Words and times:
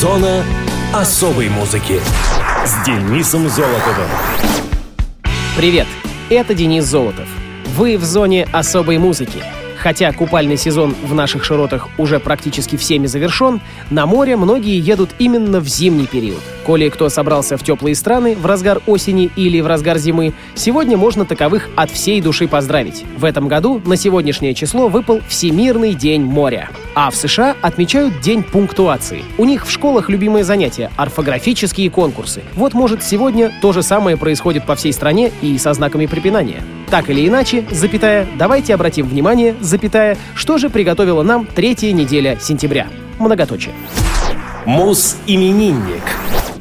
Зона 0.00 0.42
особой 0.94 1.50
музыки 1.50 2.00
с 2.64 2.86
Денисом 2.86 3.50
Золотовым. 3.50 4.08
Привет, 5.58 5.86
это 6.30 6.54
Денис 6.54 6.86
Золотов. 6.86 7.28
Вы 7.76 7.98
в 7.98 8.04
зоне 8.04 8.48
особой 8.50 8.96
музыки. 8.96 9.42
Хотя 9.80 10.12
купальный 10.12 10.58
сезон 10.58 10.94
в 11.02 11.14
наших 11.14 11.42
широтах 11.42 11.88
уже 11.96 12.20
практически 12.20 12.76
всеми 12.76 13.06
завершен, 13.06 13.60
на 13.88 14.04
море 14.04 14.36
многие 14.36 14.78
едут 14.78 15.10
именно 15.18 15.60
в 15.60 15.66
зимний 15.66 16.06
период. 16.06 16.40
Коли 16.66 16.90
кто 16.90 17.08
собрался 17.08 17.56
в 17.56 17.64
теплые 17.64 17.94
страны 17.94 18.36
в 18.36 18.44
разгар 18.44 18.82
осени 18.86 19.30
или 19.36 19.60
в 19.60 19.66
разгар 19.66 19.96
зимы, 19.96 20.34
сегодня 20.54 20.98
можно 20.98 21.24
таковых 21.24 21.70
от 21.76 21.90
всей 21.90 22.20
души 22.20 22.46
поздравить. 22.46 23.04
В 23.16 23.24
этом 23.24 23.48
году 23.48 23.80
на 23.86 23.96
сегодняшнее 23.96 24.54
число 24.54 24.88
выпал 24.88 25.20
Всемирный 25.28 25.94
день 25.94 26.22
моря. 26.22 26.68
А 26.94 27.10
в 27.10 27.16
США 27.16 27.56
отмечают 27.62 28.20
День 28.20 28.42
пунктуации. 28.42 29.24
У 29.38 29.46
них 29.46 29.66
в 29.66 29.70
школах 29.70 30.10
любимое 30.10 30.44
занятие— 30.44 30.90
орфографические 30.96 31.88
конкурсы. 31.88 32.42
Вот, 32.54 32.74
может, 32.74 33.02
сегодня 33.02 33.50
то 33.62 33.72
же 33.72 33.82
самое 33.82 34.18
происходит 34.18 34.66
по 34.66 34.74
всей 34.74 34.92
стране 34.92 35.32
и 35.40 35.56
со 35.56 35.72
знаками 35.72 36.04
препинания. 36.04 36.62
Так 36.90 37.08
или 37.08 37.28
иначе, 37.28 37.64
запятая, 37.70 38.26
давайте 38.36 38.74
обратим 38.74 39.06
внимание, 39.06 39.54
запятая, 39.60 40.18
что 40.34 40.58
же 40.58 40.70
приготовила 40.70 41.22
нам 41.22 41.46
третья 41.46 41.92
неделя 41.92 42.36
сентября. 42.40 42.88
Многоточие. 43.20 43.72
Мус-именинник. 44.66 46.02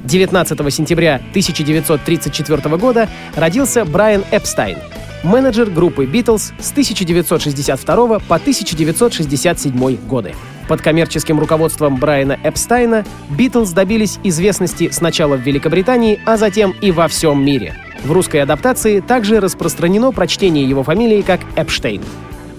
19 0.04 0.74
сентября 0.74 1.16
1934 1.32 2.78
года 2.78 3.10
родился 3.36 3.86
Брайан 3.86 4.24
Эпстайн, 4.32 4.78
менеджер 5.24 5.72
группы 5.72 6.06
Beatles 6.06 6.52
с 6.60 6.72
1962 6.72 8.20
по 8.20 8.36
1967 8.36 9.96
годы. 10.08 10.36
Под 10.70 10.82
коммерческим 10.84 11.40
руководством 11.40 11.96
Брайана 11.96 12.38
Эпстайна 12.44 13.04
Beatles 13.32 13.74
добились 13.74 14.20
известности 14.24 14.92
сначала 14.92 15.36
в 15.36 15.42
Великобритании, 15.42 16.22
а 16.28 16.38
затем 16.38 16.76
и 16.80 16.92
во 16.92 17.08
всем 17.08 17.44
мире. 17.44 17.74
В 18.04 18.12
русской 18.12 18.38
адаптации 18.38 19.00
также 19.00 19.40
распространено 19.40 20.12
прочтение 20.12 20.70
его 20.70 20.84
фамилии 20.84 21.24
как 21.24 21.40
Эпштейн. 21.56 22.04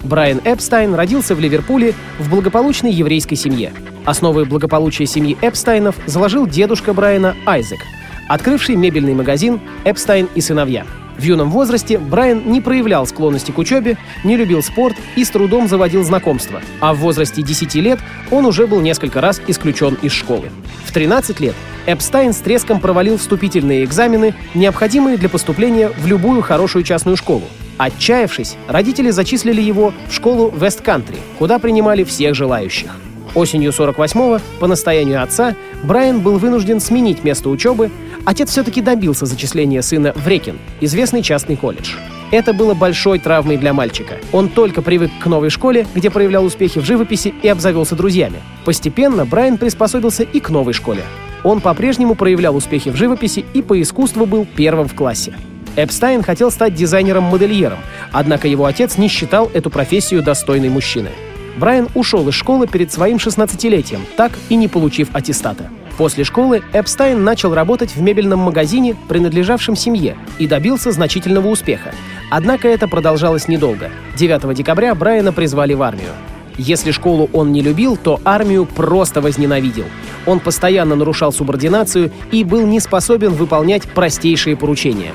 Брайан 0.03 0.41
Эпстайн 0.43 0.93
родился 0.93 1.35
в 1.35 1.39
Ливерпуле 1.39 1.93
в 2.19 2.29
благополучной 2.29 2.91
еврейской 2.91 3.35
семье. 3.35 3.71
Основы 4.03 4.43
благополучия 4.43 5.05
семьи 5.05 5.37
Эпстайнов 5.41 5.95
заложил 6.05 6.45
дедушка 6.45 6.93
Брайана 6.93 7.37
Айзек, 7.45 7.79
открывший 8.27 8.75
мебельный 8.75 9.13
магазин 9.13 9.61
«Эпстайн 9.85 10.27
и 10.35 10.41
сыновья». 10.41 10.85
В 11.21 11.23
юном 11.23 11.51
возрасте 11.51 11.99
Брайан 11.99 12.51
не 12.51 12.61
проявлял 12.61 13.05
склонности 13.05 13.51
к 13.51 13.59
учебе, 13.59 13.95
не 14.23 14.35
любил 14.35 14.63
спорт 14.63 14.95
и 15.15 15.23
с 15.23 15.29
трудом 15.29 15.67
заводил 15.67 16.03
знакомства, 16.03 16.63
а 16.79 16.95
в 16.95 16.97
возрасте 16.97 17.43
10 17.43 17.75
лет 17.75 17.99
он 18.31 18.47
уже 18.47 18.65
был 18.65 18.81
несколько 18.81 19.21
раз 19.21 19.39
исключен 19.45 19.99
из 20.01 20.13
школы. 20.13 20.49
В 20.83 20.91
13 20.91 21.39
лет 21.39 21.53
Эпстайн 21.85 22.33
с 22.33 22.37
треском 22.37 22.79
провалил 22.79 23.19
вступительные 23.19 23.83
экзамены, 23.83 24.33
необходимые 24.55 25.17
для 25.17 25.29
поступления 25.29 25.89
в 25.89 26.07
любую 26.07 26.41
хорошую 26.41 26.83
частную 26.83 27.17
школу. 27.17 27.43
Отчаявшись, 27.77 28.55
родители 28.67 29.11
зачислили 29.11 29.61
его 29.61 29.93
в 30.09 30.13
школу 30.15 30.49
Вест-Кантри, 30.49 31.17
куда 31.37 31.59
принимали 31.59 32.03
всех 32.03 32.33
желающих. 32.33 32.89
Осенью 33.33 33.71
48-го, 33.71 34.41
по 34.59 34.67
настоянию 34.67 35.23
отца, 35.23 35.55
Брайан 35.83 36.19
был 36.19 36.37
вынужден 36.37 36.79
сменить 36.79 37.23
место 37.23 37.49
учебы. 37.49 37.89
Отец 38.25 38.49
все-таки 38.49 38.81
добился 38.81 39.25
зачисления 39.25 39.81
сына 39.81 40.13
в 40.15 40.27
Рекин, 40.27 40.59
известный 40.79 41.23
частный 41.23 41.55
колледж. 41.55 41.95
Это 42.31 42.53
было 42.53 42.73
большой 42.73 43.19
травмой 43.19 43.57
для 43.57 43.73
мальчика. 43.73 44.15
Он 44.31 44.47
только 44.47 44.81
привык 44.81 45.11
к 45.19 45.25
новой 45.25 45.49
школе, 45.49 45.85
где 45.93 46.09
проявлял 46.09 46.45
успехи 46.45 46.79
в 46.79 46.85
живописи 46.85 47.33
и 47.41 47.47
обзавелся 47.47 47.95
друзьями. 47.95 48.39
Постепенно 48.63 49.25
Брайан 49.25 49.57
приспособился 49.57 50.23
и 50.23 50.39
к 50.39 50.49
новой 50.49 50.73
школе. 50.73 51.03
Он 51.43 51.59
по-прежнему 51.59 52.15
проявлял 52.15 52.55
успехи 52.55 52.89
в 52.89 52.95
живописи 52.95 53.43
и 53.53 53.61
по 53.61 53.81
искусству 53.81 54.25
был 54.25 54.45
первым 54.45 54.87
в 54.87 54.93
классе. 54.93 55.33
Эпстайн 55.75 56.21
хотел 56.21 56.51
стать 56.51 56.75
дизайнером-модельером, 56.75 57.79
однако 58.11 58.47
его 58.47 58.65
отец 58.65 58.97
не 58.97 59.07
считал 59.07 59.49
эту 59.53 59.69
профессию 59.69 60.21
достойной 60.21 60.69
мужчины. 60.69 61.09
Брайан 61.57 61.89
ушел 61.95 62.27
из 62.29 62.35
школы 62.35 62.67
перед 62.67 62.93
своим 62.93 63.17
16-летием, 63.17 64.01
так 64.15 64.31
и 64.49 64.55
не 64.55 64.67
получив 64.67 65.09
аттестата. 65.13 65.69
После 65.97 66.23
школы 66.23 66.63
Эпстайн 66.73 67.23
начал 67.23 67.53
работать 67.53 67.95
в 67.95 68.01
мебельном 68.01 68.39
магазине, 68.39 68.95
принадлежавшем 69.07 69.75
семье, 69.75 70.17
и 70.39 70.47
добился 70.47 70.91
значительного 70.91 71.47
успеха. 71.47 71.93
Однако 72.29 72.67
это 72.67 72.87
продолжалось 72.87 73.47
недолго. 73.47 73.89
9 74.15 74.55
декабря 74.55 74.95
Брайана 74.95 75.33
призвали 75.33 75.73
в 75.73 75.81
армию. 75.81 76.11
Если 76.57 76.91
школу 76.91 77.29
он 77.33 77.51
не 77.51 77.61
любил, 77.61 77.97
то 77.97 78.19
армию 78.23 78.65
просто 78.65 79.21
возненавидел. 79.21 79.85
Он 80.25 80.39
постоянно 80.39 80.95
нарушал 80.95 81.31
субординацию 81.31 82.11
и 82.31 82.43
был 82.43 82.65
не 82.65 82.79
способен 82.79 83.31
выполнять 83.33 83.83
простейшие 83.83 84.55
поручения. 84.55 85.11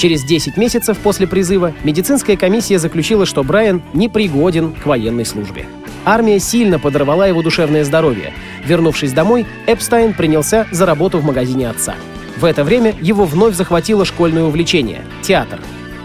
Через 0.00 0.24
10 0.24 0.56
месяцев 0.56 0.96
после 0.96 1.26
призыва 1.26 1.74
медицинская 1.84 2.34
комиссия 2.34 2.78
заключила, 2.78 3.26
что 3.26 3.42
Брайан 3.42 3.82
непригоден 3.92 4.72
к 4.72 4.86
военной 4.86 5.26
службе. 5.26 5.66
Армия 6.06 6.40
сильно 6.40 6.78
подорвала 6.78 7.26
его 7.26 7.42
душевное 7.42 7.84
здоровье. 7.84 8.32
Вернувшись 8.64 9.12
домой, 9.12 9.44
Эпстайн 9.66 10.14
принялся 10.14 10.66
за 10.70 10.86
работу 10.86 11.18
в 11.18 11.24
магазине 11.24 11.68
отца. 11.68 11.96
В 12.38 12.46
это 12.46 12.64
время 12.64 12.94
его 13.02 13.26
вновь 13.26 13.54
захватило 13.54 14.06
школьное 14.06 14.44
увлечение— 14.44 15.02
театр. 15.22 15.60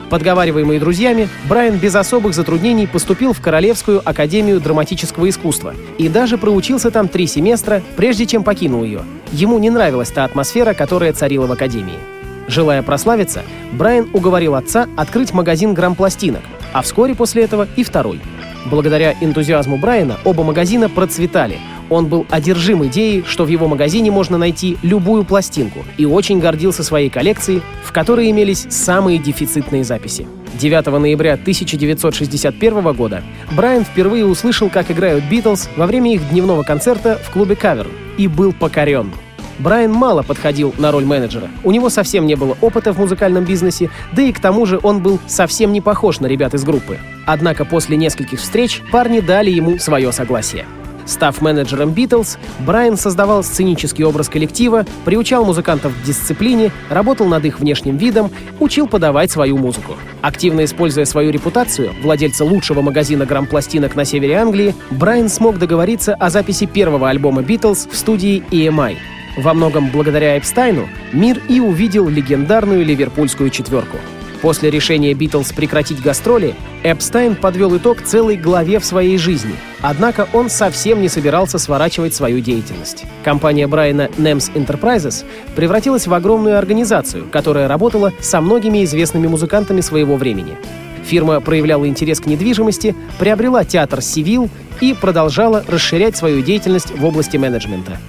Подговариваемый 0.10 0.78
друзьями, 0.78 1.30
Брайан 1.48 1.78
без 1.78 1.96
особых 1.96 2.36
затруднений 2.36 2.88
поступил 2.88 3.32
в 3.32 3.40
Королевскую 3.40 4.02
академию 4.04 4.60
драматического 4.60 5.30
искусства 5.30 5.74
и 5.98 6.10
даже 6.10 6.38
проучился 6.38 6.92
там 6.92 7.08
три 7.08 7.28
семестра, 7.28 7.82
прежде 7.96 8.26
чем 8.26 8.44
покинул 8.44 8.84
ее. 8.84 9.04
Ему 9.32 9.58
не 9.58 9.70
нравилась 9.70 10.12
та 10.12 10.26
атмосфера, 10.26 10.74
которая 10.74 11.14
царила 11.14 11.48
в 11.48 11.54
академии. 11.54 12.15
Желая 12.48 12.84
прославиться, 12.84 13.44
Брайан 13.74 14.08
уговорил 14.14 14.56
отца 14.56 14.88
открыть 14.96 15.34
магазин 15.34 15.74
грамм-пластинок, 15.74 16.42
а 16.74 16.82
вскоре 16.82 17.16
после 17.16 17.44
этого 17.44 17.68
и 17.76 17.84
второй. 17.84 18.22
Благодаря 18.66 19.14
энтузиазму 19.22 19.78
Брайана 19.78 20.18
оба 20.24 20.44
магазина 20.44 20.90
процветали. 20.90 21.58
Он 21.90 22.08
был 22.08 22.26
одержим 22.32 22.86
идеей, 22.88 23.24
что 23.28 23.46
в 23.46 23.48
его 23.48 23.68
магазине 23.68 24.10
можно 24.10 24.40
найти 24.40 24.78
любую 24.82 25.24
пластинку, 25.24 25.86
и 25.98 26.06
очень 26.06 26.40
гордился 26.40 26.84
своей 26.84 27.10
коллекцией, 27.10 27.62
в 27.84 27.92
которой 27.92 28.32
имелись 28.32 28.66
самые 28.70 29.20
дефицитные 29.20 29.84
записи. 29.84 30.28
9 30.60 30.86
ноября 30.88 31.34
1961 31.34 32.94
года 32.94 33.24
Брайан 33.52 33.84
впервые 33.84 34.26
услышал, 34.26 34.70
как 34.70 34.90
играют 34.90 35.24
Битлз 35.26 35.70
во 35.76 35.86
время 35.86 36.14
их 36.14 36.28
дневного 36.30 36.64
концерта 36.64 37.20
в 37.24 37.32
клубе 37.32 37.56
Каверн, 37.56 37.92
и 38.18 38.28
был 38.28 38.52
покорен. 38.54 39.12
Брайан 39.60 39.92
мало 39.92 40.22
подходил 40.22 40.74
на 40.78 40.92
роль 40.92 41.06
менеджера. 41.06 41.50
У 41.64 41.72
него 41.72 41.90
совсем 41.90 42.26
не 42.26 42.36
было 42.36 42.58
опыта 42.62 42.94
в 42.94 43.00
музыкальном 43.00 43.46
бизнесе, 43.46 43.90
да 44.14 44.22
и 44.22 44.32
к 44.32 44.40
тому 44.40 44.66
же 44.66 44.80
он 44.82 45.02
был 45.02 45.20
совсем 45.28 45.72
не 45.72 45.82
похож 45.82 46.20
на 46.20 46.28
ребят 46.28 46.54
из 46.54 46.64
группы. 46.64 47.00
Однако 47.26 47.66
после 47.66 47.98
нескольких 47.98 48.40
встреч 48.40 48.82
парни 48.92 49.20
дали 49.20 49.50
ему 49.50 49.80
свое 49.80 50.12
согласие. 50.12 50.66
Став 51.06 51.40
менеджером 51.40 51.92
Битлз, 51.92 52.38
Брайан 52.60 52.98
создавал 52.98 53.44
сценический 53.44 54.04
образ 54.04 54.28
коллектива, 54.28 54.86
приучал 55.06 55.46
музыкантов 55.46 55.94
к 55.94 56.04
дисциплине, 56.04 56.72
работал 56.90 57.28
над 57.28 57.46
их 57.46 57.60
внешним 57.60 57.98
видом, 57.98 58.32
учил 58.60 58.88
подавать 58.88 59.30
свою 59.30 59.58
музыку. 59.58 59.94
Активно 60.22 60.66
используя 60.66 61.06
свою 61.06 61.32
репутацию, 61.32 61.92
владельца 62.02 62.44
лучшего 62.44 62.82
магазина 62.82 63.26
грамм-пластинок 63.28 63.96
на 63.96 64.04
севере 64.04 64.38
Англии, 64.38 64.76
Брайан 64.90 65.30
смог 65.30 65.60
договориться 65.60 66.16
о 66.16 66.32
записи 66.32 66.66
первого 66.66 67.10
альбома 67.10 67.44
Битлз 67.44 67.88
в 67.92 67.96
студии 67.96 68.44
EMI. 68.50 68.98
Во 69.38 69.53
многом 69.53 69.90
благодаря 69.90 70.38
Эпстайну 70.38 70.88
мир 71.12 71.41
и 71.50 71.59
увидел 71.59 72.07
легендарную 72.07 72.85
ливерпульскую 72.85 73.50
четверку. 73.50 73.97
После 74.41 74.69
решения 74.69 75.13
Битлз 75.13 75.53
прекратить 75.53 76.01
гастроли, 76.01 76.56
Эпстайн 76.84 77.35
подвел 77.35 77.75
итог 77.78 78.01
целой 78.01 78.38
главе 78.38 78.79
в 78.79 78.85
своей 78.85 79.18
жизни. 79.18 79.56
Однако 79.81 80.28
он 80.34 80.50
совсем 80.50 81.01
не 81.01 81.09
собирался 81.09 81.57
сворачивать 81.57 82.13
свою 82.13 82.40
деятельность. 82.41 83.06
Компания 83.23 83.66
Брайана 83.66 84.09
NEMS 84.17 84.53
Enterprises 84.53 85.26
превратилась 85.55 86.05
в 86.05 86.14
огромную 86.14 86.58
организацию, 86.58 87.28
которая 87.31 87.67
работала 87.67 88.14
со 88.20 88.40
многими 88.40 88.84
известными 88.84 89.28
музыкантами 89.28 89.81
своего 89.81 90.16
времени. 90.16 90.58
Фирма 91.05 91.40
проявляла 91.40 91.88
интерес 91.88 92.20
к 92.20 92.26
недвижимости, 92.26 92.96
приобрела 93.20 93.64
театр 93.64 94.02
«Сивил» 94.02 94.49
и 94.79 94.93
продолжала 94.93 95.64
расширять 95.67 96.16
свою 96.16 96.41
деятельность 96.41 96.91
в 96.96 97.03
области 97.03 97.38
менеджмента. 97.38 97.99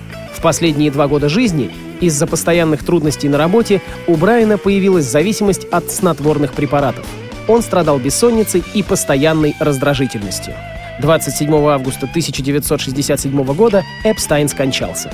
Последние 0.46 0.92
два 0.92 1.08
года 1.08 1.28
жизни 1.28 1.72
из-за 2.00 2.24
постоянных 2.24 2.84
трудностей 2.84 3.28
на 3.28 3.36
работе 3.36 3.82
у 4.06 4.14
Брайана 4.14 4.58
появилась 4.58 5.04
зависимость 5.04 5.64
от 5.72 5.90
снотворных 5.90 6.52
препаратов. 6.52 7.04
Он 7.48 7.62
страдал 7.62 7.98
бессонницей 7.98 8.62
и 8.72 8.84
постоянной 8.84 9.56
раздражительностью. 9.58 10.54
27 11.00 11.52
августа 11.52 12.06
1967 12.06 13.42
года 13.54 13.82
Эпстайн 14.04 14.48
скончался. 14.48 15.10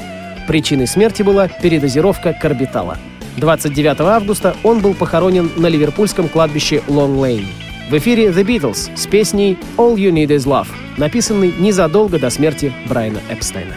Причиной 0.46 0.86
смерти 0.86 1.22
была 1.22 1.48
передозировка 1.48 2.34
карбитала. 2.34 2.98
29 3.38 4.00
августа 4.02 4.54
он 4.62 4.80
был 4.80 4.92
похоронен 4.92 5.50
на 5.56 5.68
ливерпульском 5.68 6.28
кладбище 6.28 6.82
Лонг 6.88 7.18
Лейн. 7.18 7.46
В 7.88 7.96
эфире 7.96 8.26
The 8.26 8.44
Beatles 8.44 8.94
с 8.94 9.06
песней 9.06 9.56
«All 9.78 9.94
You 9.94 10.12
Need 10.12 10.28
Is 10.28 10.44
Love», 10.44 10.68
написанной 10.98 11.54
незадолго 11.58 12.18
до 12.18 12.28
смерти 12.28 12.70
Брайана 12.86 13.20
Эпстейна. 13.30 13.76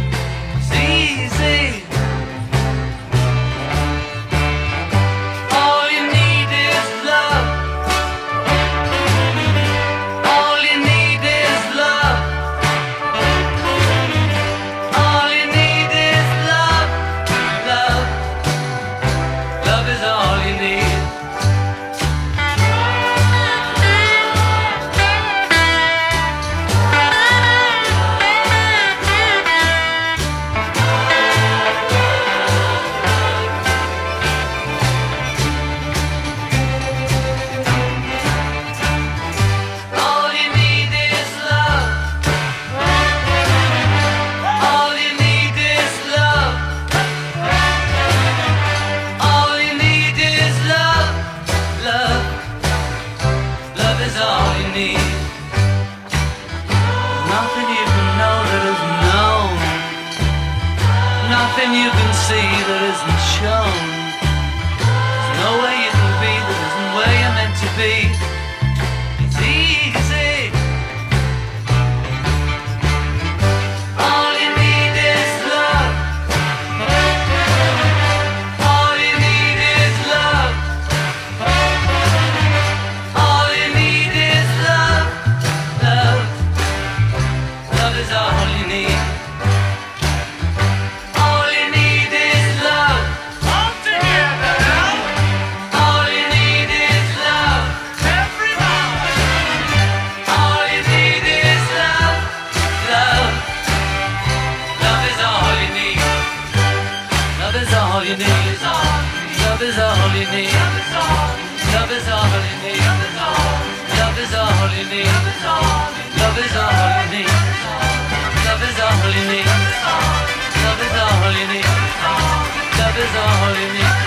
is 123.01 123.15
all 123.15 123.53
in 123.65 123.75
it. 123.75 123.99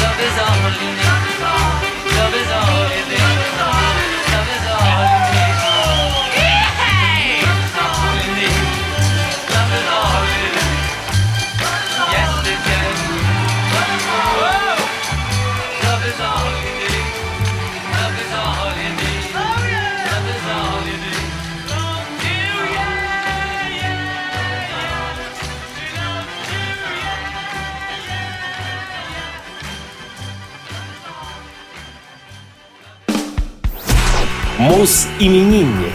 Love 0.00 0.20
is 0.20 0.38
all 0.38 0.84
in 0.84 0.96
need. 0.96 1.05
Мус-именинник. 34.76 35.94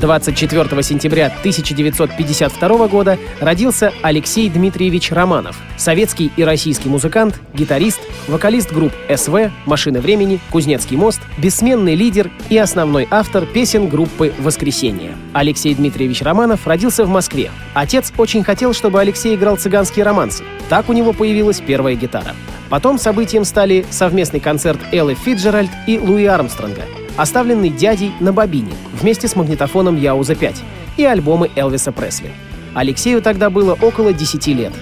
24 0.00 0.82
сентября 0.82 1.26
1952 1.26 2.88
года 2.88 3.18
родился 3.38 3.92
Алексей 4.02 4.50
Дмитриевич 4.50 5.12
Романов, 5.12 5.56
советский 5.76 6.32
и 6.36 6.42
российский 6.42 6.88
музыкант, 6.88 7.40
гитарист, 7.54 8.00
вокалист 8.26 8.72
групп 8.72 8.92
СВ, 9.08 9.52
«Машины 9.64 10.00
времени», 10.00 10.40
«Кузнецкий 10.50 10.96
мост», 10.96 11.20
бессменный 11.38 11.94
лидер 11.94 12.32
и 12.48 12.58
основной 12.58 13.06
автор 13.12 13.46
песен 13.46 13.88
группы 13.88 14.34
«Воскресенье». 14.40 15.12
Алексей 15.32 15.72
Дмитриевич 15.72 16.22
Романов 16.22 16.66
родился 16.66 17.04
в 17.04 17.08
Москве. 17.08 17.52
Отец 17.74 18.12
очень 18.18 18.42
хотел, 18.42 18.74
чтобы 18.74 19.00
Алексей 19.00 19.36
играл 19.36 19.56
цыганские 19.56 20.04
романсы. 20.04 20.42
Так 20.68 20.88
у 20.88 20.92
него 20.92 21.12
появилась 21.12 21.60
первая 21.60 21.94
гитара. 21.94 22.34
Потом 22.70 22.98
событием 22.98 23.44
стали 23.44 23.86
совместный 23.90 24.40
концерт 24.40 24.80
Эллы 24.90 25.14
Фиджеральд 25.14 25.70
и 25.86 25.96
Луи 25.96 26.24
Армстронга, 26.24 26.82
оставленный 27.16 27.70
дядей 27.70 28.12
на 28.20 28.32
бобине 28.32 28.72
вместе 29.00 29.28
с 29.28 29.36
магнитофоном 29.36 29.96
Яуза-5 29.96 30.56
и 30.96 31.04
альбомы 31.04 31.50
Элвиса 31.56 31.92
Пресли. 31.92 32.30
Алексею 32.74 33.22
тогда 33.22 33.50
было 33.50 33.74
около 33.80 34.12
10 34.12 34.46
лет. 34.48 34.72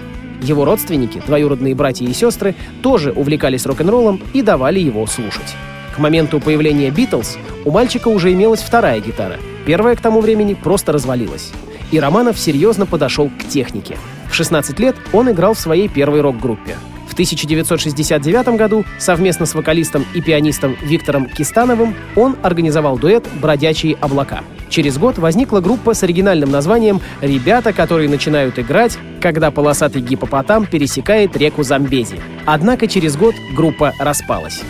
Его 0.41 0.65
родственники, 0.65 1.23
двоюродные 1.25 1.75
братья 1.75 2.05
и 2.05 2.13
сестры, 2.13 2.55
тоже 2.83 3.13
увлекались 3.13 3.67
рок-н-роллом 3.67 4.21
и 4.33 4.43
давали 4.43 4.81
его 4.81 5.07
слушать. 5.07 5.55
К 5.95 5.99
моменту 5.99 6.41
появления 6.41 6.91
«Битлз» 6.91 7.37
у 7.65 7.71
мальчика 7.71 8.09
уже 8.09 8.33
имелась 8.33 8.63
вторая 8.63 8.99
гитара. 9.01 9.37
Первая 9.67 9.95
к 9.95 10.01
тому 10.01 10.21
времени 10.21 10.55
просто 10.55 10.91
развалилась. 10.91 11.53
И 11.91 12.01
Романов 12.01 12.39
серьезно 12.39 12.87
подошел 12.87 13.29
к 13.29 13.47
технике. 13.47 13.97
В 14.31 14.35
16 14.35 14.81
лет 14.81 14.97
он 15.13 15.31
играл 15.31 15.53
в 15.53 15.61
своей 15.61 15.89
первой 15.89 16.23
рок-группе. 16.23 16.77
В 17.13 17.15
1969 17.15 18.57
году 18.57 18.87
совместно 18.99 19.45
с 19.45 19.55
вокалистом 19.55 20.07
и 20.15 20.23
пианистом 20.23 20.79
Виктором 20.81 21.29
Кистановым 21.29 21.95
он 22.17 22.37
организовал 22.43 22.99
дуэт 22.99 23.29
«Бродячие 23.39 23.99
облака». 24.01 24.41
Через 24.71 24.97
год 24.97 25.19
возникла 25.19 25.61
группа 25.61 25.93
с 25.93 26.03
оригинальным 26.03 26.51
названием 26.51 27.03
«Ребята, 27.21 27.75
которые 27.75 28.09
начинают 28.09 28.59
играть, 28.59 28.97
когда 29.21 29.51
полосатый 29.51 30.01
гипопотам 30.01 30.65
пересекает 30.65 31.37
реку 31.37 31.65
Замбези». 31.65 32.19
Однако 32.47 32.89
через 32.89 33.15
год 33.19 33.35
группа 33.55 33.93
распалась. 33.99 34.63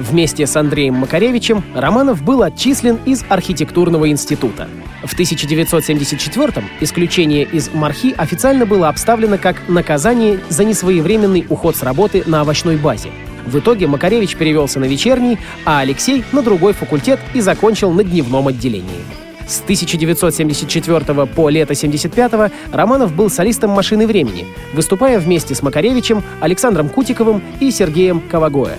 Вместе 0.00 0.46
с 0.46 0.56
Андреем 0.56 0.94
Макаревичем 0.94 1.62
Романов 1.74 2.22
был 2.22 2.42
отчислен 2.42 2.98
из 3.04 3.22
архитектурного 3.28 4.08
института. 4.08 4.66
В 5.04 5.14
1974-м 5.14 6.64
исключение 6.80 7.44
из 7.44 7.70
Мархи 7.74 8.14
официально 8.16 8.64
было 8.64 8.88
обставлено 8.88 9.36
как 9.36 9.68
наказание 9.68 10.40
за 10.48 10.64
несвоевременный 10.64 11.44
уход 11.50 11.76
с 11.76 11.82
работы 11.82 12.22
на 12.24 12.40
овощной 12.40 12.78
базе. 12.78 13.10
В 13.44 13.58
итоге 13.58 13.86
Макаревич 13.88 14.36
перевелся 14.36 14.80
на 14.80 14.86
вечерний, 14.86 15.38
а 15.66 15.80
Алексей— 15.80 16.24
на 16.32 16.40
другой 16.40 16.72
факультет 16.72 17.20
и 17.34 17.42
закончил 17.42 17.90
на 17.90 18.02
дневном 18.02 18.48
отделении. 18.48 19.04
С 19.46 19.60
1974 19.60 21.26
по 21.26 21.50
лето 21.50 21.74
75 21.74 22.50
Романов 22.72 23.14
был 23.14 23.28
солистом 23.28 23.72
«Машины 23.72 24.06
времени», 24.06 24.46
выступая 24.72 25.18
вместе 25.18 25.54
с 25.54 25.62
Макаревичем, 25.62 26.22
Александром 26.40 26.88
Кутиковым 26.88 27.42
и 27.60 27.70
Сергеем 27.70 28.20
Кавагоя. 28.20 28.78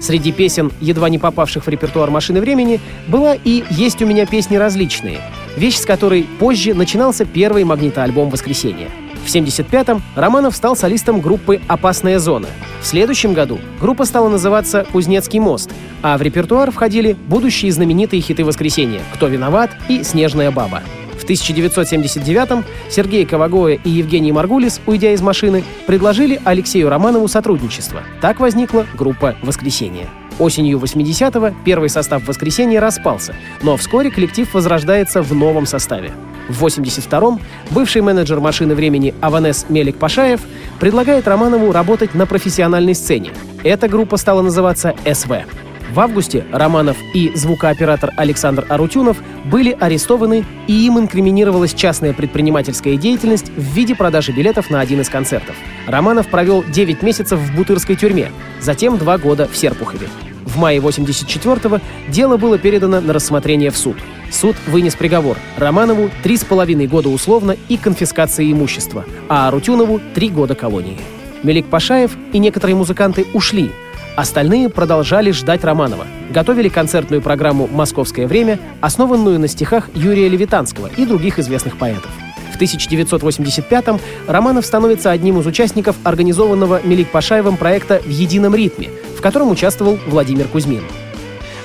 Среди 0.00 0.32
песен, 0.32 0.72
едва 0.80 1.08
не 1.10 1.18
попавших 1.18 1.66
в 1.66 1.68
репертуар 1.68 2.10
«Машины 2.10 2.40
времени», 2.40 2.80
была 3.06 3.34
и 3.34 3.64
«Есть 3.70 4.00
у 4.02 4.06
меня 4.06 4.26
песни 4.26 4.56
различные», 4.56 5.20
вещь 5.56 5.76
с 5.76 5.84
которой 5.84 6.26
позже 6.38 6.74
начинался 6.74 7.24
первый 7.24 7.64
магнитоальбом 7.64 8.30
«Воскресенье». 8.30 8.88
В 9.24 9.28
1975-м 9.28 10.02
Романов 10.16 10.56
стал 10.56 10.74
солистом 10.74 11.20
группы 11.20 11.60
«Опасная 11.68 12.18
зона». 12.18 12.48
В 12.80 12.86
следующем 12.86 13.34
году 13.34 13.58
группа 13.78 14.06
стала 14.06 14.30
называться 14.30 14.86
«Кузнецкий 14.90 15.38
мост», 15.38 15.70
а 16.02 16.16
в 16.16 16.22
репертуар 16.22 16.70
входили 16.70 17.12
будущие 17.26 17.70
знаменитые 17.70 18.22
хиты 18.22 18.44
«Воскресенья» 18.44 19.02
«Кто 19.12 19.26
виноват» 19.26 19.70
и 19.88 20.02
«Снежная 20.02 20.50
баба». 20.50 20.82
В 21.30 21.32
1979-м 21.32 22.64
Сергей 22.88 23.24
Ковагоя 23.24 23.78
и 23.84 23.88
Евгений 23.88 24.32
Маргулис, 24.32 24.80
уйдя 24.84 25.12
из 25.12 25.22
машины, 25.22 25.62
предложили 25.86 26.40
Алексею 26.44 26.88
Романову 26.88 27.28
сотрудничество. 27.28 28.02
Так 28.20 28.40
возникла 28.40 28.84
группа 28.98 29.36
«Воскресенье». 29.40 30.08
Осенью 30.40 30.80
80-го 30.80 31.54
первый 31.64 31.88
состав 31.88 32.26
«Воскресенья» 32.26 32.80
распался, 32.80 33.36
но 33.62 33.76
вскоре 33.76 34.10
коллектив 34.10 34.52
возрождается 34.52 35.22
в 35.22 35.32
новом 35.32 35.66
составе. 35.66 36.10
В 36.48 36.66
82-м 36.66 37.38
бывший 37.70 38.02
менеджер 38.02 38.40
«Машины 38.40 38.74
времени» 38.74 39.14
Аванес 39.20 39.66
Мелик 39.68 39.98
Пашаев 39.98 40.40
предлагает 40.80 41.28
Романову 41.28 41.70
работать 41.70 42.12
на 42.12 42.26
профессиональной 42.26 42.96
сцене. 42.96 43.30
Эта 43.62 43.86
группа 43.86 44.16
стала 44.16 44.42
называться 44.42 44.96
«СВ». 45.04 45.44
В 45.92 45.98
августе 45.98 46.44
Романов 46.52 46.96
и 47.14 47.32
звукооператор 47.34 48.12
Александр 48.16 48.64
Арутюнов 48.68 49.16
были 49.46 49.76
арестованы, 49.78 50.44
и 50.68 50.86
им 50.86 51.00
инкриминировалась 51.00 51.74
частная 51.74 52.12
предпринимательская 52.12 52.96
деятельность 52.96 53.50
в 53.56 53.74
виде 53.74 53.96
продажи 53.96 54.30
билетов 54.30 54.70
на 54.70 54.80
один 54.80 55.00
из 55.00 55.08
концертов. 55.08 55.56
Романов 55.88 56.28
провел 56.28 56.62
9 56.62 57.02
месяцев 57.02 57.40
в 57.40 57.56
Бутырской 57.56 57.96
тюрьме, 57.96 58.30
затем 58.60 58.98
2 58.98 59.18
года 59.18 59.48
в 59.50 59.56
Серпухове. 59.56 60.08
В 60.44 60.58
мае 60.58 60.78
84-го 60.78 61.80
дело 62.08 62.36
было 62.36 62.56
передано 62.56 63.00
на 63.00 63.12
рассмотрение 63.12 63.72
в 63.72 63.76
суд. 63.76 63.96
Суд 64.30 64.54
вынес 64.68 64.94
приговор 64.94 65.38
Романову 65.56 66.08
3,5 66.22 66.86
года 66.86 67.08
условно 67.08 67.56
и 67.68 67.76
конфискации 67.76 68.52
имущества, 68.52 69.04
а 69.28 69.48
Арутюнову 69.48 70.00
3 70.14 70.28
года 70.28 70.54
колонии. 70.54 70.98
Мелик 71.42 71.66
Пашаев 71.66 72.12
и 72.32 72.38
некоторые 72.38 72.76
музыканты 72.76 73.26
ушли, 73.32 73.72
Остальные 74.16 74.68
продолжали 74.68 75.30
ждать 75.30 75.64
Романова. 75.64 76.06
Готовили 76.30 76.68
концертную 76.68 77.22
программу 77.22 77.68
«Московское 77.68 78.26
время», 78.26 78.58
основанную 78.80 79.38
на 79.38 79.48
стихах 79.48 79.88
Юрия 79.94 80.28
Левитанского 80.28 80.88
и 80.96 81.06
других 81.06 81.38
известных 81.38 81.76
поэтов. 81.76 82.10
В 82.52 82.60
1985-м 82.60 83.98
Романов 84.26 84.66
становится 84.66 85.10
одним 85.10 85.40
из 85.40 85.46
участников 85.46 85.96
организованного 86.04 86.80
Мелик 86.84 87.08
Пашаевым 87.10 87.56
проекта 87.56 88.02
«В 88.04 88.08
едином 88.08 88.54
ритме», 88.54 88.90
в 89.16 89.22
котором 89.22 89.50
участвовал 89.50 89.98
Владимир 90.06 90.46
Кузьмин. 90.48 90.82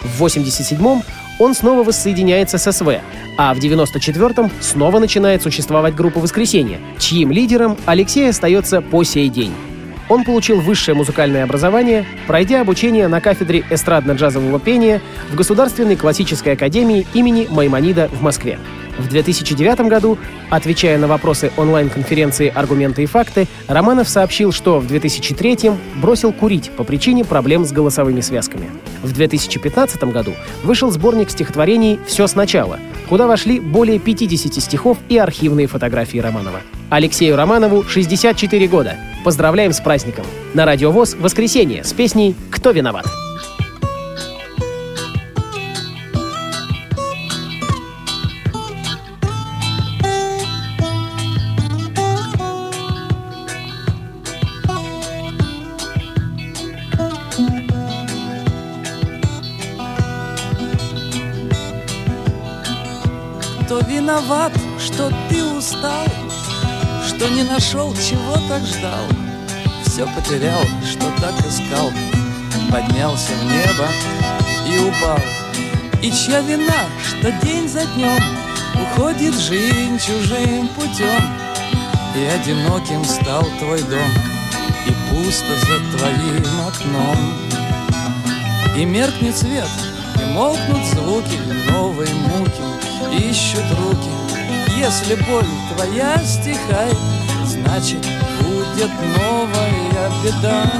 В 0.04 0.24
1987-м 0.24 1.04
он 1.40 1.54
снова 1.54 1.84
воссоединяется 1.84 2.58
с 2.58 2.72
СВ, 2.72 3.02
а 3.38 3.54
в 3.54 3.58
94-м 3.58 4.50
снова 4.62 5.00
начинает 5.00 5.42
существовать 5.42 5.96
группа 5.96 6.20
«Воскресенье», 6.20 6.80
чьим 6.98 7.32
лидером 7.32 7.76
Алексей 7.86 8.30
остается 8.30 8.82
по 8.82 9.04
сей 9.04 9.28
день. 9.28 9.52
Он 10.08 10.24
получил 10.24 10.60
высшее 10.60 10.96
музыкальное 10.96 11.44
образование, 11.44 12.06
пройдя 12.28 12.62
обучение 12.62 13.08
на 13.08 13.22
кафедре 13.22 13.66
эстрадно-джазового 13.70 14.60
пения 14.60 15.02
в 15.32 15.36
Государственной 15.36 15.96
классической 15.96 16.54
академии 16.54 17.08
имени 17.14 17.48
Маймонида 17.50 18.10
в 18.10 18.22
Москве. 18.22 18.60
В 18.98 19.10
2009 19.10 19.82
году, 19.82 20.18
отвечая 20.50 20.98
на 20.98 21.08
вопросы 21.08 21.52
онлайн-конференции 21.58 22.52
«Аргументы 22.54 23.04
и 23.04 23.08
факты», 23.08 23.48
Романов 23.68 24.08
сообщил, 24.08 24.52
что 24.52 24.80
в 24.80 24.88
2003 24.88 25.72
бросил 25.96 26.32
курить 26.32 26.72
по 26.72 26.84
причине 26.84 27.26
проблем 27.26 27.66
с 27.66 27.72
голосовыми 27.72 28.22
связками. 28.22 28.70
В 29.06 29.14
2015 29.14 30.04
году 30.06 30.34
вышел 30.64 30.90
сборник 30.90 31.30
стихотворений 31.30 32.00
«Все 32.08 32.26
сначала», 32.26 32.80
куда 33.08 33.28
вошли 33.28 33.60
более 33.60 34.00
50 34.00 34.56
стихов 34.56 34.98
и 35.10 35.18
архивные 35.20 35.68
фотографии 35.68 36.18
Романова. 36.18 36.62
Алексею 36.90 37.36
Романову 37.36 37.84
64 37.84 38.68
года. 38.68 38.98
Поздравляем 39.24 39.74
с 39.74 39.80
праздником! 39.80 40.26
На 40.56 40.66
Радио 40.66 40.92
ВОЗ 40.92 41.16
«Воскресенье» 41.20 41.84
с 41.84 41.94
песней 41.94 42.36
«Кто 42.50 42.72
виноват?». 42.72 43.06
Виноват, 64.06 64.52
что 64.80 65.12
ты 65.30 65.44
устал, 65.44 66.06
Что 67.08 67.28
не 67.30 67.42
нашел, 67.42 67.92
чего 67.96 68.36
так 68.48 68.64
ждал, 68.64 69.06
Все 69.84 70.06
потерял, 70.06 70.62
что 70.88 71.10
так 71.20 71.34
искал, 71.40 71.92
Поднялся 72.72 73.32
в 73.34 73.46
небо 73.46 73.88
и 74.68 74.80
упал. 74.80 75.20
И 76.04 76.12
чья 76.12 76.42
вина, 76.42 76.86
что 77.04 77.32
день 77.44 77.68
за 77.68 77.84
днем 77.96 78.22
Уходит 78.76 79.34
жизнь 79.34 79.98
чужим 79.98 80.68
путем, 80.76 81.24
И 82.16 82.26
одиноким 82.26 83.04
стал 83.04 83.44
твой 83.58 83.82
дом, 83.82 84.12
И 84.86 84.94
пусто 85.10 85.56
за 85.62 85.98
твоим 85.98 86.46
окном. 86.68 87.34
И 88.78 88.86
меркнет 88.86 89.36
свет, 89.36 89.70
и 90.36 90.38
молкнут 90.38 90.86
звуки 90.86 91.40
новой 91.72 92.10
муки, 92.14 93.28
ищут 93.30 93.66
руки. 93.80 94.10
Если 94.78 95.16
боль 95.16 95.46
твоя 95.74 96.18
стихает, 96.20 96.98
значит 97.46 98.06
будет 98.42 98.92
новая 99.18 100.12
беда. 100.24 100.72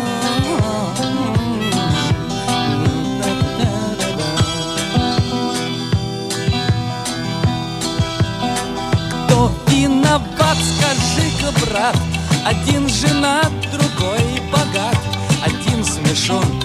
Кто 9.26 9.52
виноват, 9.68 10.58
скажи-ка, 10.58 11.66
брат, 11.66 11.98
один 12.46 12.88
женат, 12.90 13.52
другой 13.72 14.42
богат, 14.52 14.98
один 15.44 15.84
смешон, 15.84 16.65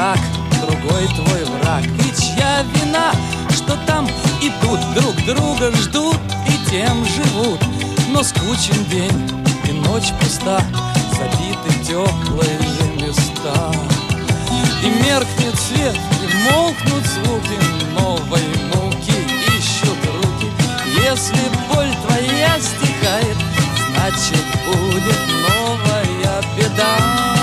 дурак, 0.00 0.18
другой 0.62 1.06
твой 1.08 1.44
враг. 1.44 1.84
И 1.84 2.20
чья 2.20 2.62
вина, 2.74 3.12
что 3.50 3.76
там 3.86 4.06
идут, 4.40 4.80
друг 4.94 5.14
друга 5.26 5.70
ждут 5.76 6.16
и 6.48 6.70
тем 6.70 7.04
живут. 7.04 7.60
Но 8.08 8.22
скучен 8.22 8.84
день 8.86 9.30
и 9.68 9.72
ночь 9.72 10.12
пуста, 10.20 10.62
забиты 11.12 11.84
теплые 11.84 12.58
места. 12.96 13.72
И 14.82 14.88
меркнет 15.04 15.58
свет, 15.58 15.96
и 16.22 16.50
молкнут 16.50 17.04
звуки 17.06 17.58
новой 17.92 18.46
муки, 18.74 19.12
ищут 19.58 19.98
руки. 20.14 20.50
Если 21.04 21.42
боль 21.72 21.94
твоя 22.06 22.58
стихает, 22.58 23.36
значит 23.90 24.44
будет 24.66 25.20
новая 25.48 26.42
беда. 26.56 27.39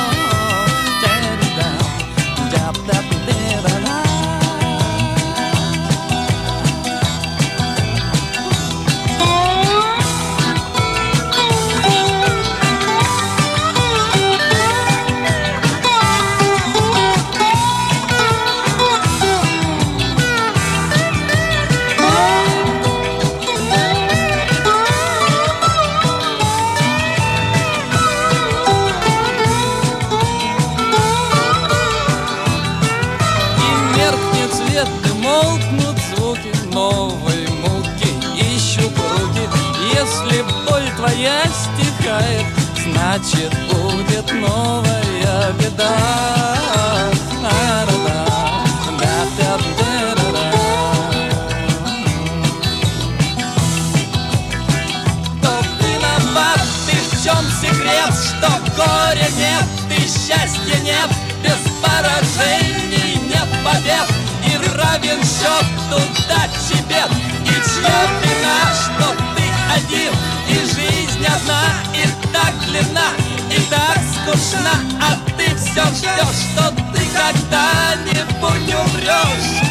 Счастья 60.07 60.79
нет, 60.83 61.09
без 61.43 61.59
поражений 61.81 63.19
нет 63.27 63.47
побед. 63.63 64.07
И 64.45 64.77
равен 64.77 65.21
счет 65.21 65.65
удачи 65.91 66.81
бед. 66.87 67.11
И 67.43 67.49
чья 67.49 68.07
вина, 68.21 68.73
что 68.73 69.15
ты 69.35 69.43
один 69.75 70.13
И 70.49 70.59
жизнь 70.65 71.25
одна, 71.25 71.63
и 71.93 72.07
так 72.31 72.53
длинна, 72.65 73.09
и 73.51 73.59
так 73.69 73.99
скучна. 74.13 74.79
А 75.01 75.17
ты 75.37 75.53
все 75.55 75.83
ждешь, 75.95 76.51
что 76.53 76.71
ты 76.93 77.03
когда-нибудь 77.13 78.75
умрешь 78.75 79.61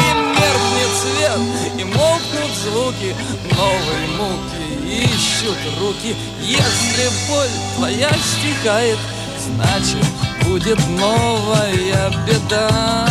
И 0.00 0.14
меркнет 0.34 0.92
свет, 1.02 1.40
и 1.78 1.84
молкнут 1.84 2.52
звуки 2.64 3.14
Новой 3.54 4.06
муки 4.16 4.58
ищут 4.88 5.58
руки. 5.78 6.16
Если 6.40 7.28
боль 7.28 7.48
твоя 7.76 8.10
стихает 8.10 8.98
Значит, 9.56 10.06
будет 10.44 10.78
новая 10.98 12.10
беда 12.26 13.08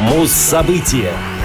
Муз-события. 0.00 1.37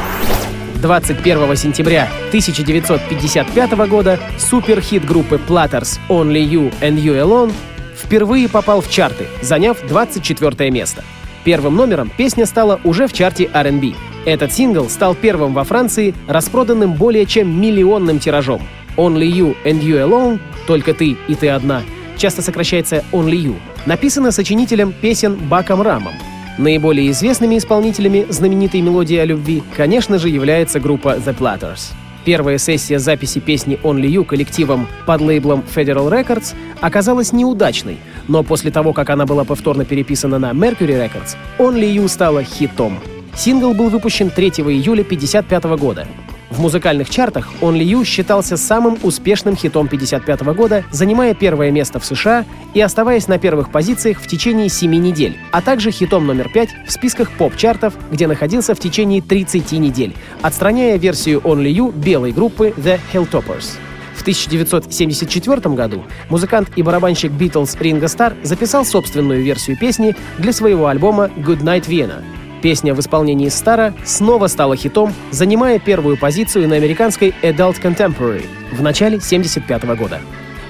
21 0.84 1.56
сентября 1.56 2.10
1955 2.28 3.72
года 3.88 4.20
суперхит 4.38 5.06
группы 5.06 5.40
Platters 5.48 5.98
«Only 6.10 6.44
You 6.44 6.74
and 6.82 7.02
You 7.02 7.24
Alone» 7.24 7.54
впервые 7.96 8.50
попал 8.50 8.82
в 8.82 8.90
чарты, 8.90 9.28
заняв 9.42 9.78
24 9.88 10.70
место. 10.72 11.06
Первым 11.46 11.78
номером 11.78 12.12
песня 12.16 12.46
стала 12.46 12.82
уже 12.84 13.08
в 13.08 13.14
чарте 13.14 13.50
R&B. 13.54 13.94
Этот 14.26 14.52
сингл 14.52 14.90
стал 14.90 15.16
первым 15.16 15.54
во 15.54 15.64
Франции, 15.64 16.14
распроданным 16.28 16.96
более 16.96 17.26
чем 17.26 17.62
миллионным 17.62 18.20
тиражом. 18.20 18.62
«Only 18.98 19.32
You 19.32 19.56
and 19.64 19.82
You 19.82 20.06
Alone»— 20.06 20.40
«Только 20.68 20.94
ты 20.94 21.16
и 21.30 21.36
ты 21.36 21.48
одна» 21.48 21.82
часто 22.18 22.42
сокращается 22.42 23.06
«Only 23.14 23.42
You», 23.42 23.56
написано 23.86 24.32
сочинителем 24.32 24.92
песен 24.92 25.36
Баком 25.36 25.82
Рамом, 25.82 26.14
Наиболее 26.58 27.10
известными 27.10 27.58
исполнителями 27.58 28.28
знаменитой 28.30 28.82
мелодии 28.82 29.18
о 29.18 29.26
любви, 29.26 29.64
конечно 29.76 30.20
же, 30.20 30.30
является 30.30 30.80
группа 30.80 31.16
The 31.16 31.36
Platters. 31.36 31.94
Первая 32.26 32.60
сессия 32.60 33.00
записи 33.00 33.40
песни 33.40 33.80
Only 33.84 34.08
You 34.08 34.24
коллективом 34.24 34.88
под 35.08 35.22
лейблом 35.22 35.64
Federal 35.76 36.10
Records 36.10 36.54
оказалась 36.80 37.34
неудачной, 37.34 37.98
но 38.28 38.44
после 38.44 38.70
того, 38.72 38.94
как 38.94 39.10
она 39.10 39.26
была 39.26 39.44
повторно 39.44 39.84
переписана 39.84 40.38
на 40.38 40.52
Mercury 40.52 41.10
Records, 41.10 41.36
Only 41.58 41.92
You 41.96 42.08
стала 42.08 42.44
хитом. 42.44 43.00
Сингл 43.36 43.74
был 43.74 43.90
выпущен 43.90 44.30
3 44.30 44.48
июля 44.50 45.02
1955 45.02 45.64
года. 45.80 46.08
В 46.54 46.60
музыкальных 46.60 47.10
чартах 47.10 47.52
Only 47.62 47.84
You 47.84 48.06
считался 48.06 48.58
самым 48.58 49.00
успешным 49.02 49.56
хитом 49.56 49.88
1955 49.88 50.56
года, 50.56 50.84
занимая 50.92 51.34
первое 51.34 51.72
место 51.72 52.00
в 52.00 52.06
США 52.06 52.46
и 52.76 52.80
оставаясь 52.80 53.28
на 53.28 53.40
первых 53.40 53.72
позициях 53.72 54.20
в 54.20 54.28
течение 54.28 54.70
7 54.70 54.94
недель, 54.94 55.36
а 55.52 55.64
также 55.64 55.90
хитом 55.90 56.28
номер 56.28 56.50
5 56.54 56.70
в 56.86 56.92
списках 56.92 57.32
поп-чартов, 57.32 57.96
где 58.12 58.28
находился 58.28 58.76
в 58.76 58.80
течение 58.80 59.24
30 59.24 59.72
недель, 59.72 60.16
отстраняя 60.44 60.98
версию 60.98 61.42
Only 61.44 61.74
You 61.74 61.92
белой 61.92 62.32
группы 62.32 62.72
The 62.78 63.00
Hilltoppers. 63.12 63.72
В 64.16 64.22
1974 64.22 65.74
году 65.74 66.04
музыкант 66.30 66.70
и 66.76 66.84
барабанщик 66.84 67.32
Beatles 67.32 67.76
Ринго 67.82 68.08
Стар 68.08 68.36
записал 68.44 68.86
собственную 68.86 69.44
версию 69.44 69.80
песни 69.80 70.16
для 70.38 70.54
своего 70.54 70.86
альбома 70.86 71.32
Good 71.36 71.64
Night 71.64 71.88
Vienna. 71.88 72.24
Песня 72.64 72.94
в 72.94 73.00
исполнении 73.02 73.50
Стара 73.50 73.94
снова 74.06 74.48
стала 74.48 74.78
хитом, 74.78 75.14
занимая 75.32 75.80
первую 75.80 76.18
позицию 76.18 76.70
на 76.70 76.78
американской 76.78 77.36
Adult 77.42 77.82
Contemporary 77.82 78.46
в 78.72 78.82
начале 78.82 79.18
1975 79.18 79.84
года. 79.98 80.22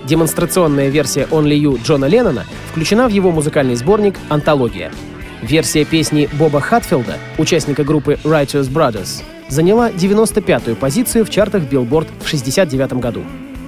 Демонстрационная 0.04 0.90
версия 0.90 1.28
Only 1.30 1.56
You 1.56 1.80
Джона 1.84 2.06
Леннона 2.06 2.46
включена 2.72 3.08
в 3.08 3.12
его 3.12 3.32
музыкальный 3.32 3.76
сборник 3.76 4.16
«Антология». 4.30 4.92
Версия 5.44 5.86
песни 5.86 6.28
Боба 6.34 6.62
Хатфилда, 6.62 7.20
участника 7.38 7.84
группы 7.84 8.18
Righteous 8.24 8.72
Brothers, 8.72 9.22
заняла 9.48 9.92
95-ю 9.92 10.76
позицию 10.76 11.26
в 11.26 11.30
чартах 11.30 11.62
Billboard 11.62 12.08
в 12.22 12.26
1969 12.26 12.94
году. 12.94 13.22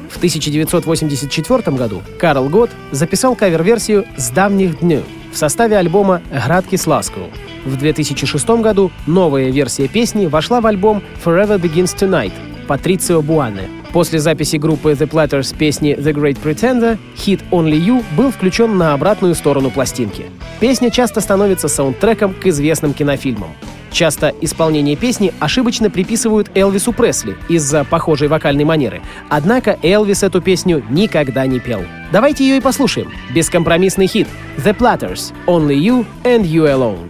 В 0.10 0.18
1984 0.18 1.78
году 1.78 2.02
Карл 2.18 2.50
Гот 2.50 2.72
записал 2.90 3.36
кавер-версию 3.36 4.06
«С 4.18 4.32
давних 4.32 4.80
дней» 4.80 5.04
в 5.32 5.38
составе 5.38 5.78
альбома 5.78 6.24
«Градки 6.32 6.76
с 6.76 6.88
ласку». 6.88 7.30
В 7.66 7.78
2006 7.78 8.48
году 8.62 8.92
новая 9.08 9.50
версия 9.50 9.88
песни 9.88 10.28
вошла 10.28 10.62
в 10.62 10.68
альбом 10.68 11.02
«Forever 11.24 11.60
Begins 11.60 11.96
Tonight» 11.98 12.32
Патрицио 12.68 13.22
Буане. 13.22 13.70
После 13.92 14.20
записи 14.20 14.58
группы 14.58 14.92
The 14.92 15.10
Platters 15.10 15.56
песни 15.56 15.96
«The 15.98 16.14
Great 16.14 16.38
Pretender» 16.42 16.98
хит 17.18 17.42
«Only 17.52 17.80
You» 17.80 18.04
был 18.16 18.32
включен 18.32 18.78
на 18.78 18.94
обратную 18.94 19.34
сторону 19.36 19.72
пластинки. 19.72 20.26
Песня 20.60 20.92
часто 20.92 21.22
становится 21.22 21.68
саундтреком 21.68 22.34
к 22.34 22.46
известным 22.48 22.94
кинофильмам. 22.94 23.50
Часто 23.92 24.34
исполнение 24.42 24.98
песни 24.98 25.34
ошибочно 25.40 25.90
приписывают 25.90 26.52
Элвису 26.54 26.92
Пресли 26.92 27.38
из-за 27.48 27.86
похожей 27.86 28.28
вокальной 28.28 28.66
манеры. 28.66 29.02
Однако 29.30 29.80
Элвис 29.82 30.22
эту 30.22 30.42
песню 30.42 30.84
никогда 30.90 31.48
не 31.48 31.60
пел. 31.60 31.82
Давайте 32.12 32.46
ее 32.46 32.58
и 32.58 32.62
послушаем. 32.62 33.10
Бескомпромиссный 33.34 34.08
хит 34.08 34.28
The 34.58 34.78
Platters 34.78 35.34
Only 35.48 35.78
You 35.78 36.06
and 36.26 36.44
You 36.44 36.66
Alone. 36.66 37.10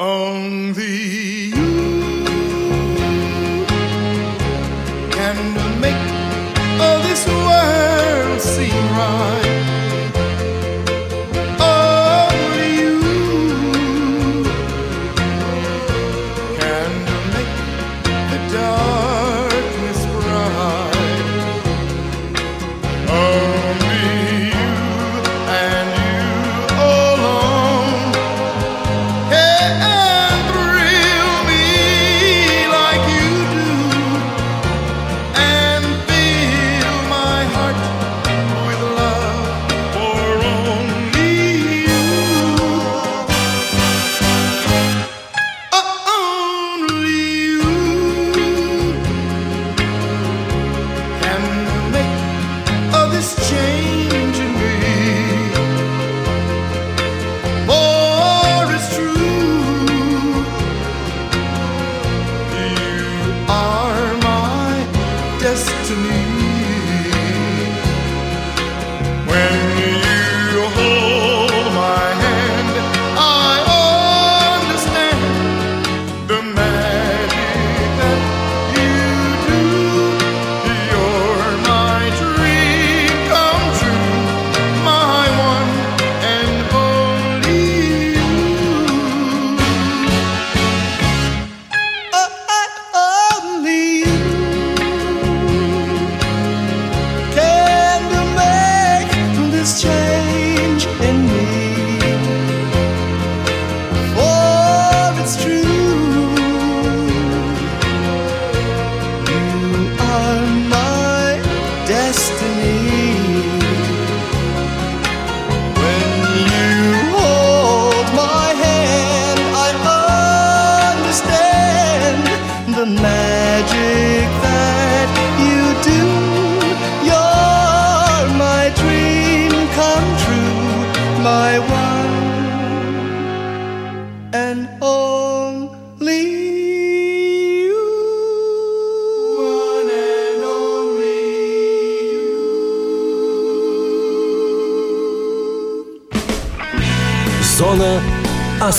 Only 0.00 1.48
you 1.48 2.24
can 5.10 5.80
make 5.80 5.96
all 6.80 7.00
this 7.02 7.26
world 7.26 8.40
seem 8.40 8.84
right. 8.96 9.47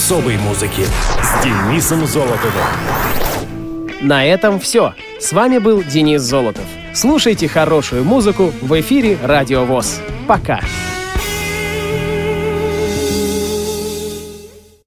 Особой 0.10 0.40
музыки 0.40 0.88
с 1.22 1.44
Денисом 1.44 2.08
Золотовым. 2.08 2.66
На 4.02 4.26
этом 4.26 4.60
все. 4.60 4.96
С 5.20 5.32
вами 5.34 5.60
был 5.60 5.84
Денис 5.84 6.24
Золотов. 6.24 6.64
Слушайте 6.96 7.48
хорошую 7.48 8.04
музыку 8.04 8.52
в 8.60 8.80
эфире 8.80 9.20
Радио 9.22 9.66
ВОЗ. 9.66 10.02
Пока. 10.28 10.62